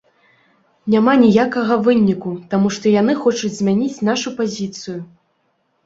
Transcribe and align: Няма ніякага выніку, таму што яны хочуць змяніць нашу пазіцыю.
Няма 0.93 1.13
ніякага 1.25 1.77
выніку, 1.89 2.33
таму 2.55 2.73
што 2.79 2.97
яны 3.01 3.13
хочуць 3.27 3.55
змяніць 3.61 4.03
нашу 4.13 4.37
пазіцыю. 4.43 4.99